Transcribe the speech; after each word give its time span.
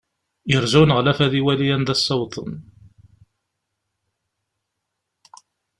Yerza 0.51 0.77
uneɣlaf 0.83 1.19
ad 1.25 1.33
iwali 1.39 1.67
anda 1.75 1.93
i 1.97 1.97
ssawḍen. 1.99 2.51